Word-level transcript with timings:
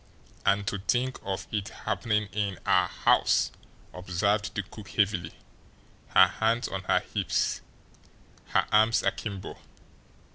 "And 0.47 0.65
to 0.65 0.79
think 0.79 1.19
of 1.21 1.45
it 1.51 1.69
happening 1.85 2.27
in 2.31 2.57
OUR 2.65 2.87
house!" 2.87 3.51
observed 3.93 4.55
the 4.55 4.63
cook 4.63 4.89
heavily, 4.89 5.31
her 6.15 6.25
hands 6.25 6.67
on 6.67 6.81
her 6.85 7.01
hips, 7.13 7.61
her 8.47 8.65
arms 8.71 9.03
akimbo. 9.03 9.59